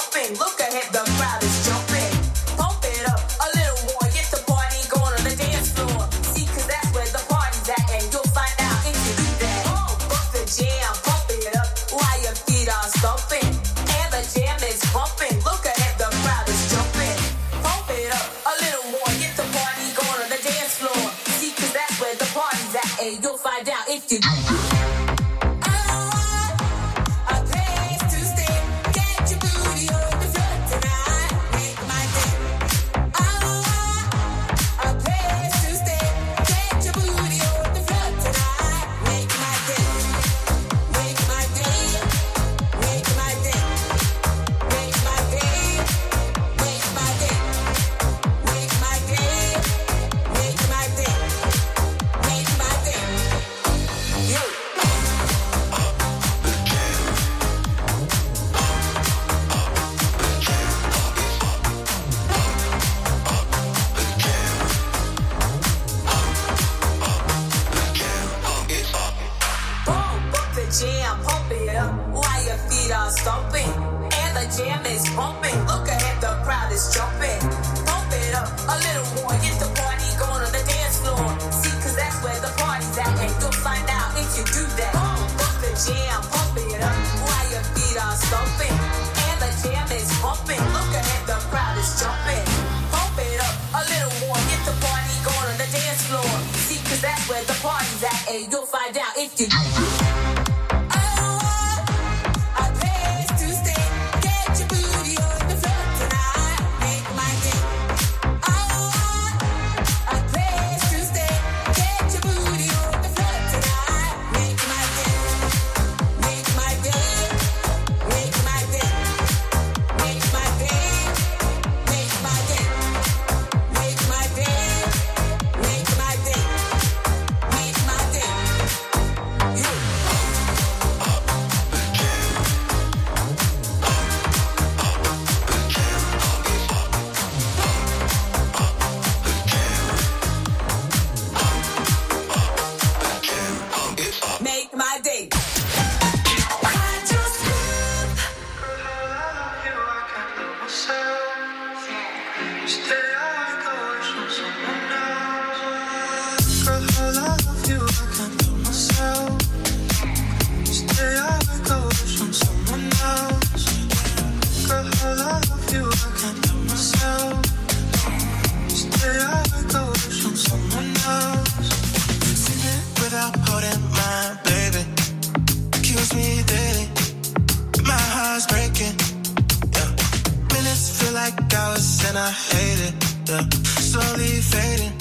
slowly 183.91 184.39
fading, 184.39 184.93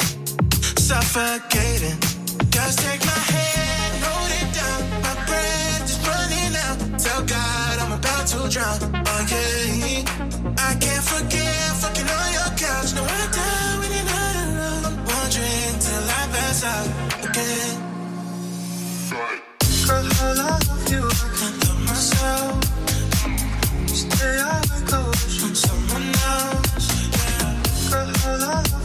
suffocating. 0.88 1.98
Just 2.50 2.76
take 2.80 3.02
my 3.06 3.20
hand, 3.34 3.92
hold 4.02 4.32
it 4.40 4.48
down. 4.58 4.80
My 5.06 5.14
breath 5.28 5.84
is 5.92 5.98
running 6.08 6.52
out. 6.66 6.78
Tell 6.98 7.22
God 7.22 7.74
I'm 7.82 7.92
about 8.00 8.24
to 8.32 8.38
drown. 8.54 8.78
Oh 9.10 9.22
yeah, 9.30 10.02
I 10.68 10.70
can't 10.82 11.04
forget 11.12 11.54
fucking 11.80 12.08
on 12.18 12.28
your 12.38 12.50
couch. 12.58 12.90
No, 12.96 13.02
I 13.06 13.22
die 13.38 13.74
when 13.80 13.90
you're 13.94 14.10
not 14.14 14.34
alone. 14.44 14.82
I'm 14.88 14.96
wondering 15.10 15.74
till 15.86 16.06
I 16.18 16.22
pass 16.34 16.60
out 16.74 16.88
again. 17.26 17.74
Girl, 19.86 20.06
I 20.18 20.32
love 20.42 20.90
you, 20.92 21.02
I 21.06 21.28
can't 21.38 21.56
love 21.64 21.80
myself. 21.90 22.58
Stay 24.02 24.36
out 24.50 24.66
of 24.76 24.82
the 24.90 24.98
ocean, 25.10 25.54
someone 25.54 26.08
else. 26.26 26.59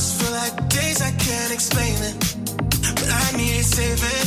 lost 0.00 0.22
for 0.22 0.30
like 0.32 0.56
days, 0.68 1.02
I 1.02 1.10
can't 1.12 1.52
explain 1.52 1.96
it. 2.08 2.16
But 2.96 3.10
I 3.24 3.36
need 3.36 3.64
saving. 3.64 4.26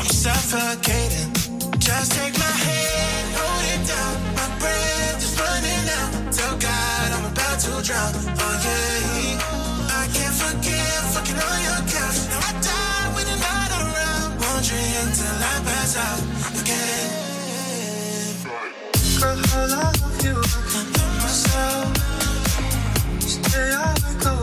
I'm 0.00 0.06
suffocating. 0.06 1.30
Just 1.78 2.12
take 2.12 2.34
my 2.38 2.54
hand, 2.66 3.26
hold 3.38 3.64
it 3.74 3.82
down. 3.92 4.14
My 4.38 4.48
breath 4.60 5.18
is 5.26 5.34
running 5.40 5.86
out. 5.98 6.10
Tell 6.38 6.54
God 6.68 7.06
I'm 7.16 7.24
about 7.32 7.58
to 7.64 7.72
drown. 7.88 8.12
Oh 8.44 8.54
yeah, 8.66 10.00
I 10.00 10.04
can't 10.16 10.36
forgive 10.44 11.04
fucking 11.14 11.40
on 11.48 11.58
your 11.68 11.82
couch. 11.94 12.18
Now 12.30 12.48
I 12.48 12.52
die 12.68 13.06
when 13.14 13.24
you're 13.30 13.44
not 13.50 13.70
around. 13.80 14.30
Wondering 14.44 14.94
until 15.04 15.36
I 15.52 15.56
pass 15.68 15.92
out 16.06 16.20
again. 16.60 17.08
Girl, 19.20 19.38
I 19.54 19.66
love 19.76 20.24
you. 20.26 20.36
I 20.76 20.80
love 20.96 21.14
myself. 21.22 21.90
Stay 23.20 23.70
awake. 23.72 24.41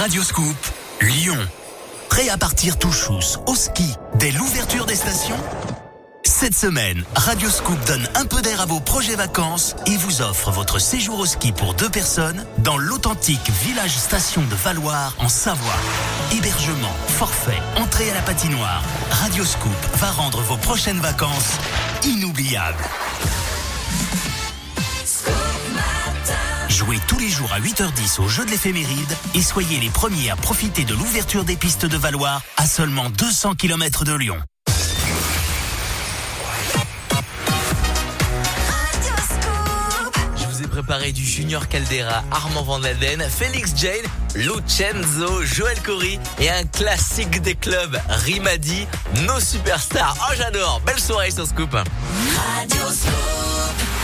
Radioscoop, 0.00 0.56
Lyon. 1.02 1.36
Prêt 2.08 2.30
à 2.30 2.38
partir 2.38 2.78
tout 2.78 2.90
chousse, 2.90 3.38
au 3.46 3.54
ski, 3.54 3.84
dès 4.14 4.30
l'ouverture 4.30 4.86
des 4.86 4.94
stations? 4.94 5.36
Cette 6.24 6.54
semaine, 6.54 7.04
Radioscoop 7.14 7.78
donne 7.84 8.08
un 8.14 8.24
peu 8.24 8.40
d'air 8.40 8.62
à 8.62 8.64
vos 8.64 8.80
projets 8.80 9.14
vacances 9.14 9.76
et 9.84 9.98
vous 9.98 10.22
offre 10.22 10.52
votre 10.52 10.78
séjour 10.78 11.18
au 11.18 11.26
ski 11.26 11.52
pour 11.52 11.74
deux 11.74 11.90
personnes 11.90 12.46
dans 12.60 12.78
l'authentique 12.78 13.50
village 13.62 13.94
station 13.94 14.40
de 14.40 14.54
Valoir 14.54 15.14
en 15.18 15.28
Savoie. 15.28 15.76
Hébergement, 16.32 16.96
forfait, 17.08 17.60
entrée 17.76 18.10
à 18.10 18.14
la 18.14 18.22
patinoire. 18.22 18.82
Radioscoop 19.10 19.70
va 19.96 20.10
rendre 20.12 20.40
vos 20.40 20.56
prochaines 20.56 21.00
vacances 21.00 21.58
inoubliables. 22.04 22.88
Jouez 26.70 26.98
tous 27.08 27.18
les 27.18 27.28
jours 27.28 27.52
à 27.52 27.58
8h10 27.58 28.20
au 28.20 28.28
jeu 28.28 28.44
de 28.46 28.50
l'éphéméride 28.50 29.16
et 29.34 29.42
soyez 29.42 29.80
les 29.80 29.90
premiers 29.90 30.30
à 30.30 30.36
profiter 30.36 30.84
de 30.84 30.94
l'ouverture 30.94 31.42
des 31.44 31.56
pistes 31.56 31.84
de 31.84 31.96
Valois 31.96 32.40
à 32.56 32.64
seulement 32.64 33.10
200 33.10 33.54
km 33.56 34.04
de 34.04 34.14
Lyon. 34.14 34.36
Je 40.36 40.46
vous 40.46 40.62
ai 40.62 40.66
préparé 40.68 41.10
du 41.10 41.24
Junior 41.24 41.66
Caldera, 41.68 42.22
Armand 42.30 42.62
Van 42.62 42.78
Laden, 42.78 43.20
Félix 43.28 43.72
Jane, 43.76 44.06
Lucenzo, 44.36 45.42
Joël 45.42 45.78
Corry 45.82 46.20
et 46.38 46.50
un 46.50 46.64
classique 46.64 47.42
des 47.42 47.56
clubs, 47.56 48.00
Rimadi, 48.08 48.86
nos 49.26 49.40
superstars. 49.40 50.16
Oh, 50.20 50.34
j'adore! 50.38 50.80
Belle 50.86 51.00
soirée 51.00 51.32
sur 51.32 51.46
Scoop! 51.46 51.72
Radio 51.72 52.86
Scoop. 52.92 53.99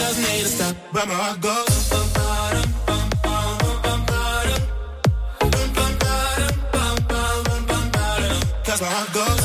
tells 0.00 0.18
me 0.18 0.40
to 0.42 0.48
stop, 0.48 0.76
but 0.92 1.06
my 1.08 1.14
heart 1.14 1.40
goes. 1.40 1.90
Cause 8.64 8.80
my 8.80 8.88
heart 8.88 9.12
goes. 9.12 9.39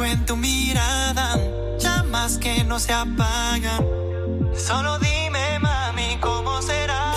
algo 0.00 0.04
en 0.04 0.24
tu 0.24 0.36
mirada, 0.36 1.36
llamas 1.78 2.38
que 2.38 2.64
no 2.64 2.78
se 2.78 2.92
apagan. 2.92 3.84
Solo 4.56 4.98
dime, 4.98 5.58
mami, 5.60 6.18
cómo 6.20 6.60
será? 6.62 7.12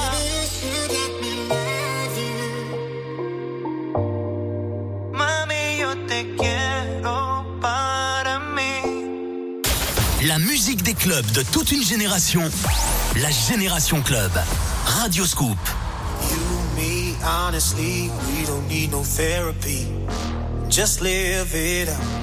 Mami, 5.14 5.77
yo 5.80 5.97
te 6.07 6.35
quiero 6.35 7.57
para 7.61 8.39
mí. 8.39 9.61
La 10.23 10.39
musique 10.39 10.84
des 10.84 10.95
clubs 10.95 11.31
de 11.34 11.43
toute 11.43 11.72
une 11.72 11.84
génération. 11.84 12.43
La 13.15 13.31
Génération 13.31 14.01
Club. 14.01 14.31
Radio 14.85 15.26
Scoop. 15.26 15.57
You, 16.30 16.38
me, 16.76 17.15
honestly, 17.23 18.10
we 18.27 18.45
don't 18.45 18.68
need 18.68 18.91
no 18.91 19.03
therapy. 19.03 19.88
Just 20.69 21.01
live 21.01 21.53
it 21.53 21.89
out. 21.89 22.23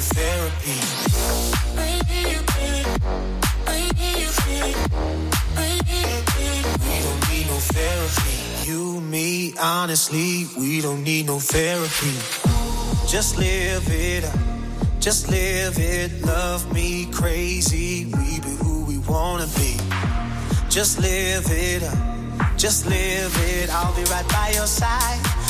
Therapy. 0.00 0.80
We 6.86 7.02
don't 7.02 7.28
need 7.28 7.46
no 7.46 7.58
therapy. 7.58 8.70
You, 8.70 9.00
me, 9.02 9.54
honestly, 9.60 10.46
we 10.58 10.80
don't 10.80 11.02
need 11.02 11.26
no 11.26 11.38
therapy. 11.38 12.16
Just 13.06 13.36
live 13.38 13.86
it 13.88 14.24
up. 14.24 14.38
Just 15.00 15.28
live 15.30 15.78
it. 15.78 16.22
Love 16.24 16.72
me 16.72 17.06
crazy. 17.12 18.06
We 18.06 18.40
be 18.40 18.56
who 18.62 18.84
we 18.86 18.98
wanna 18.98 19.48
be. 19.56 19.76
Just 20.70 20.98
live 20.98 21.44
it 21.50 21.82
up. 21.82 22.56
Just 22.56 22.86
live 22.86 23.36
it. 23.52 23.68
I'll 23.70 23.94
be 23.94 24.04
right 24.04 24.26
by 24.28 24.52
your 24.54 24.66
side. 24.66 25.49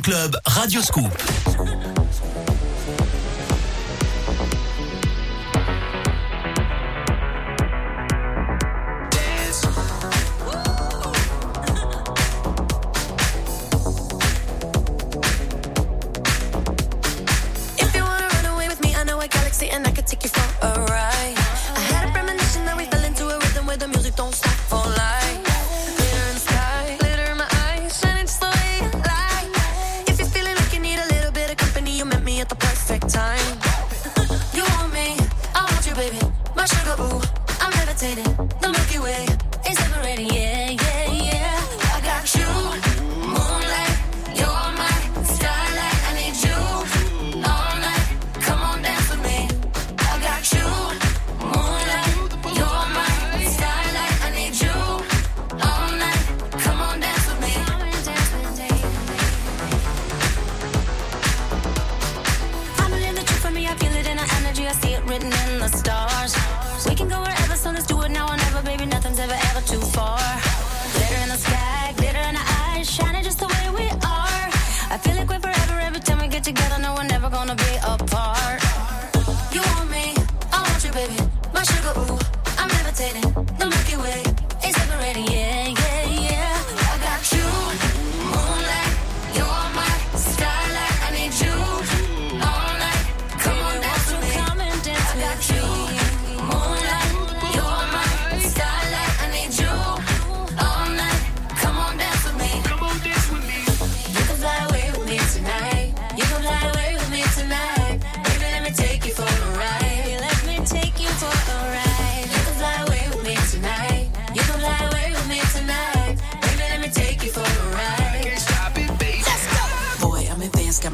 Club 0.00 0.36
Radio 0.46 0.80
Scoop. 0.82 1.33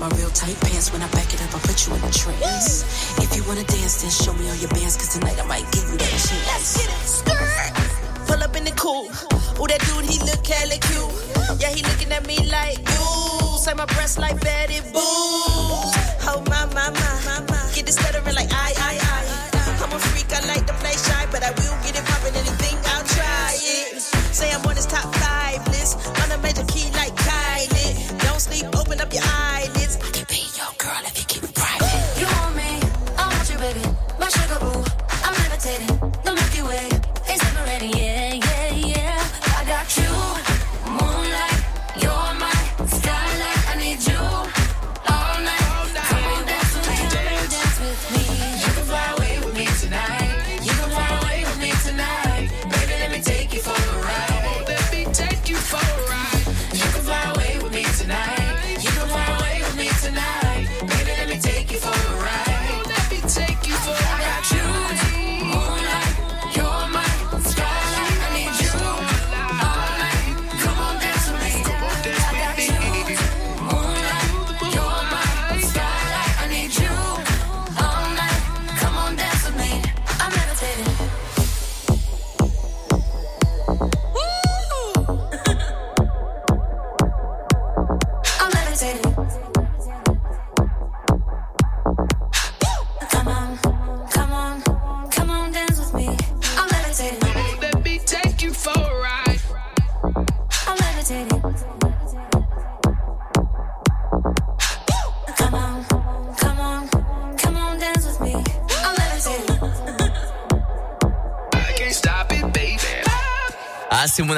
My 0.00 0.08
real 0.16 0.30
tight 0.30 0.58
pants. 0.64 0.90
When 0.92 1.02
I 1.02 1.08
back 1.12 1.28
it 1.32 1.42
up, 1.44 1.54
I 1.54 1.60
put 1.60 1.86
you 1.86 1.92
in 1.94 2.00
a 2.02 2.10
trance. 2.10 2.82
If 3.20 3.36
you 3.36 3.44
wanna 3.44 3.64
dance, 3.64 4.00
then 4.00 4.10
show 4.10 4.32
me 4.32 4.48
all 4.48 4.56
your 4.56 4.70
bands, 4.70 4.96
cause 4.96 5.12
tonight 5.12 5.38
I 5.38 5.46
might 5.46 5.70
give 5.70 5.84
you 5.92 5.98
that 6.00 6.10
chance. 6.10 6.46
Let's 6.48 6.72
get 6.80 6.88
it. 6.88 7.04
Skirt. 7.04 8.26
Pull 8.26 8.42
up 8.42 8.56
in 8.56 8.64
the 8.64 8.72
coupe. 8.72 9.12
Ooh, 9.60 9.66
that 9.68 9.80
dude, 9.84 10.08
he 10.08 10.16
look 10.24 10.40
hella 10.46 10.80
cute. 10.88 11.60
Yeah, 11.60 11.68
he 11.76 11.84
looking 11.84 12.10
at 12.12 12.26
me 12.26 12.38
like, 12.48 12.80
ooh, 12.96 13.58
say 13.60 13.74
my 13.74 13.84
breasts 13.84 14.18
like 14.18 14.40
Betty 14.40 14.80
Boo. 14.88 15.04
Oh, 16.24 16.42
my, 16.48 16.64
my, 16.72 16.88
my, 16.88 17.14
my, 17.28 17.38
my. 17.52 17.60
Get 17.76 17.86
it 17.86 17.92
stuttering 17.92 18.34
like, 18.34 18.48
I, 18.50 18.72
I, 18.80 18.92
I. 18.96 19.20
I'm 19.84 19.92
a 19.92 19.98
freak, 19.98 20.32
I 20.32 20.40
like 20.48 20.69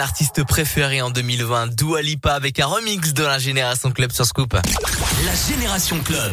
Ah, 0.03 0.07
c'est 0.07 0.15
mon 0.15 0.35
artiste 0.35 0.45
préféré 0.45 1.01
en 1.01 1.11
2020, 1.11 1.77
Dua 1.77 2.03
Lipa 2.03 2.35
avec 2.35 2.59
un 2.59 2.67
remix 2.67 3.13
de 3.13 3.23
la 3.23 3.39
Génération 3.39 3.93
Club 3.93 4.11
sur 4.11 4.25
Scoop. 4.25 4.55
La 4.55 5.35
Génération 5.49 6.01
Club. 6.01 6.33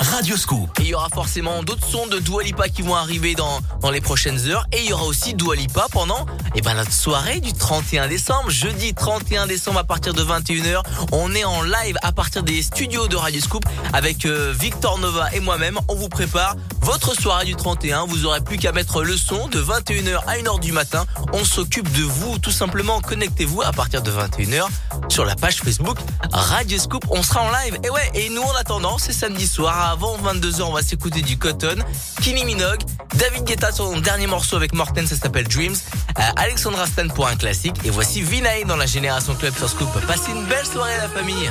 Radio 0.00 0.36
Scoop. 0.36 0.70
Et 0.80 0.84
il 0.84 0.88
y 0.88 0.94
aura 0.94 1.08
forcément 1.10 1.62
d'autres 1.62 1.86
sons 1.86 2.06
de 2.06 2.18
Dua 2.18 2.42
Lipa 2.42 2.68
qui 2.68 2.82
vont 2.82 2.94
arriver 2.94 3.34
dans, 3.34 3.60
dans 3.82 3.90
les 3.90 4.00
prochaines 4.00 4.48
heures. 4.48 4.66
Et 4.72 4.82
il 4.82 4.88
y 4.88 4.92
aura 4.92 5.04
aussi 5.04 5.34
Dua 5.34 5.56
Lipa 5.56 5.86
pendant 5.92 6.24
eh 6.54 6.62
ben, 6.62 6.74
notre 6.74 6.92
soirée 6.92 7.40
du 7.40 7.52
31 7.52 8.08
décembre. 8.08 8.48
Jeudi 8.48 8.94
31 8.94 9.46
décembre 9.46 9.80
à 9.80 9.84
partir 9.84 10.14
de 10.14 10.22
21h. 10.22 10.82
On 11.12 11.34
est 11.34 11.44
en 11.44 11.62
live 11.62 11.98
à 12.02 12.12
partir 12.12 12.42
des 12.42 12.62
studios 12.62 13.08
de 13.08 13.16
Radio 13.16 13.40
Scoop 13.40 13.64
avec 13.92 14.24
euh, 14.24 14.54
Victor 14.58 14.98
Nova 14.98 15.28
et 15.34 15.40
moi-même. 15.40 15.78
On 15.88 15.96
vous 15.96 16.08
prépare 16.08 16.56
votre 16.88 17.12
soirée 17.12 17.44
du 17.44 17.54
31. 17.54 18.06
Vous 18.06 18.24
aurez 18.24 18.40
plus 18.40 18.56
qu'à 18.56 18.72
mettre 18.72 19.02
le 19.02 19.14
son 19.14 19.48
de 19.48 19.60
21h 19.60 20.20
à 20.26 20.38
1h 20.38 20.58
du 20.58 20.72
matin. 20.72 21.04
On 21.34 21.44
s'occupe 21.44 21.92
de 21.92 22.02
vous 22.02 22.38
tout 22.38 22.50
simplement. 22.50 23.02
Connectez-vous 23.02 23.60
à 23.60 23.72
partir 23.72 24.00
de 24.00 24.10
21h 24.10 24.66
sur 25.10 25.26
la 25.26 25.36
page 25.36 25.56
Facebook 25.56 25.98
Radio 26.32 26.78
Scoop. 26.78 27.04
On 27.10 27.22
sera 27.22 27.42
en 27.42 27.50
live. 27.50 27.78
Et 27.84 27.90
ouais, 27.90 28.10
et 28.14 28.30
nous 28.30 28.40
en 28.40 28.54
attendant, 28.54 28.96
c'est 28.96 29.12
samedi 29.12 29.46
soir 29.46 29.90
avant 29.90 30.16
22h, 30.16 30.62
on 30.62 30.72
va 30.72 30.80
s'écouter 30.80 31.20
du 31.20 31.36
Cotton, 31.36 31.76
Kylie 32.22 32.46
Minogue, 32.46 32.80
David 33.16 33.44
Guetta 33.44 33.70
sur 33.70 33.84
son 33.92 34.00
dernier 34.00 34.26
morceau 34.26 34.56
avec 34.56 34.72
Morten, 34.72 35.06
ça 35.06 35.16
s'appelle 35.16 35.46
Dreams, 35.46 35.76
euh, 36.18 36.22
Alexandra 36.36 36.86
Stan 36.86 37.08
pour 37.08 37.26
un 37.26 37.36
classique 37.36 37.76
et 37.84 37.90
voici 37.90 38.22
Vinay 38.22 38.64
dans 38.64 38.76
la 38.76 38.86
Génération 38.86 39.34
Club 39.34 39.54
sur 39.58 39.68
Scoop. 39.68 39.90
Passez 40.06 40.30
une 40.30 40.46
belle 40.46 40.66
soirée 40.66 40.96
la 40.96 41.08
famille. 41.08 41.50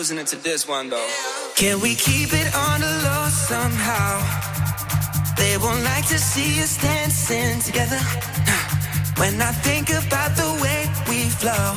Losing 0.00 0.16
it 0.16 0.26
to 0.26 0.36
this 0.36 0.66
one 0.66 0.88
though. 0.88 1.10
Can 1.56 1.78
we 1.78 1.94
keep 1.94 2.32
it 2.32 2.48
on 2.56 2.80
the 2.80 2.92
low 3.04 3.28
somehow? 3.28 4.12
They 5.36 5.58
won't 5.58 5.84
like 5.84 6.06
to 6.08 6.18
see 6.18 6.62
us 6.62 6.80
dancing 6.80 7.60
together. 7.60 8.00
When 9.20 9.34
I 9.42 9.52
think 9.66 9.90
about 9.90 10.32
the 10.40 10.50
way 10.64 10.80
we 11.10 11.28
flow, 11.40 11.68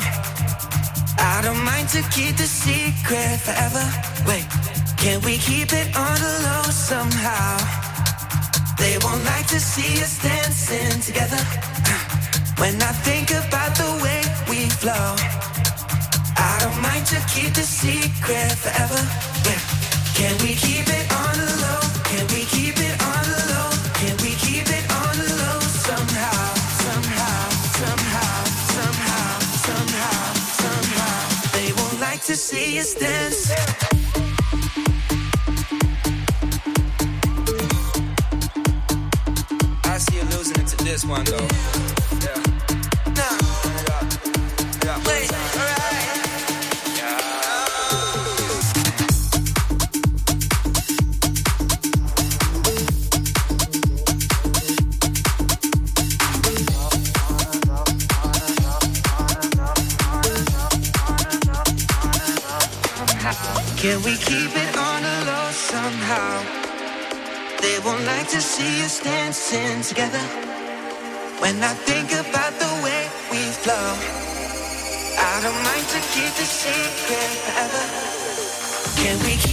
I 1.34 1.42
don't 1.44 1.64
mind 1.72 1.90
to 1.96 2.02
keep 2.16 2.38
the 2.38 2.48
secret 2.64 3.36
forever. 3.46 3.86
Wait, 4.30 4.48
can 5.04 5.20
we 5.28 5.36
keep 5.50 5.70
it 5.82 5.88
on 6.08 6.16
the 6.26 6.34
low 6.48 6.64
somehow? 6.72 7.52
They 8.80 8.96
won't 9.04 9.24
like 9.34 9.48
to 9.48 9.60
see 9.60 9.94
us 10.06 10.16
dancing 10.24 10.96
together. 11.10 11.44
When 12.62 12.76
I 12.90 12.94
think 13.08 13.28
about 13.32 13.72
the 13.82 13.92
way 14.04 14.20
we 14.50 14.60
flow, 14.82 15.43
I 16.64 16.82
mind 16.82 17.06
to 17.08 17.20
keep 17.28 17.54
the 17.54 17.62
secret 17.62 18.52
forever. 18.54 19.02
Yeah. 19.44 19.60
Can 20.16 20.38
we 20.44 20.56
keep 20.56 20.88
it 20.88 21.06
on 21.12 21.36
the 21.36 21.50
low? 21.64 21.82
Can 22.08 22.26
we 22.28 22.46
keep 22.46 22.78
it 22.80 22.96
on 23.04 23.24
the 23.28 23.40
low? 23.52 23.70
Can 24.00 24.16
we 24.24 24.32
keep 24.40 24.68
it 24.70 24.86
on 25.04 25.14
the 25.20 25.28
low 25.44 25.60
somehow? 25.60 26.54
Somehow, 26.86 27.50
somehow, 27.84 28.44
somehow, 28.78 29.40
somehow, 29.68 30.34
somehow. 30.64 31.52
They 31.52 31.74
won't 31.74 32.00
like 32.00 32.24
to 32.24 32.36
see 32.36 32.80
us 32.80 32.94
dance. 32.94 33.52
I 39.84 39.98
see 39.98 40.16
you 40.16 40.24
losing 40.32 40.62
it 40.62 40.68
to 40.68 40.78
this 40.86 41.04
one 41.04 41.26
though. 41.26 41.93
Like 68.06 68.28
to 68.30 68.42
see 68.42 68.84
us 68.84 69.00
dancing 69.02 69.82
together. 69.82 70.20
When 71.40 71.64
I 71.64 71.74
think 71.88 72.12
about 72.12 72.54
the 72.60 72.72
way 72.84 73.08
we 73.32 73.40
flow, 73.64 73.88
I 75.18 75.40
don't 75.44 75.62
mind 75.64 75.88
to 75.96 76.00
keep 76.12 76.34
the 76.36 76.48
secret 76.62 77.32
forever. 77.46 77.84
Can 79.00 79.20
we 79.24 79.38
keep 79.38 79.53